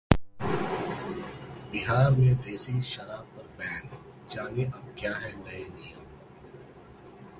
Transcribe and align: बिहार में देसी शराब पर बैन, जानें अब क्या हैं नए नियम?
बिहार 1.71 2.11
में 2.11 2.35
देसी 2.35 2.81
शराब 2.81 3.27
पर 3.37 3.43
बैन, 3.59 3.89
जानें 4.31 4.65
अब 4.65 4.95
क्या 4.99 5.13
हैं 5.15 5.33
नए 5.45 5.63
नियम? 5.63 6.05